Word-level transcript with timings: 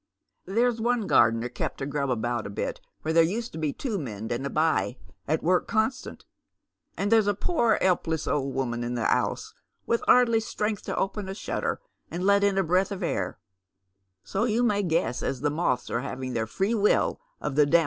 There's 0.47 0.81
one 0.81 1.05
gardener 1.05 1.47
kept 1.47 1.77
to 1.77 1.85
grub 1.85 2.09
about 2.09 2.47
a 2.47 2.49
bit, 2.49 2.81
where 3.03 3.13
tiiere 3.13 3.27
used 3.27 3.51
to 3.51 3.59
be 3.59 3.71
two 3.71 3.99
men 3.99 4.31
and 4.31 4.43
a 4.43 4.49
by 4.49 4.97
at 5.27 5.43
work 5.43 5.67
constant, 5.67 6.25
and 6.97 7.11
there's 7.11 7.27
a 7.27 7.35
pore 7.35 7.77
'elpless 7.83 8.25
old 8.25 8.55
woman 8.55 8.83
in 8.83 8.95
the 8.95 9.03
'ouse, 9.03 9.53
with 9.85 10.03
'ardly 10.07 10.39
strength 10.39 10.81
to 10.85 10.97
open 10.97 11.29
a 11.29 11.35
shutter 11.35 11.79
and 12.09 12.23
let 12.25 12.43
in 12.43 12.57
a 12.57 12.63
breath 12.63 12.91
of 12.91 13.03
air, 13.03 13.37
so 14.23 14.45
ymi 14.47 14.65
may 14.65 14.81
guess 14.81 15.21
as 15.21 15.41
the 15.41 15.51
moths 15.51 15.91
are 15.91 16.01
having 16.01 16.33
their 16.33 16.47
free 16.47 16.73
will 16.73 17.21
of 17.39 17.53
the 17.53 17.67
dam 17.67 17.79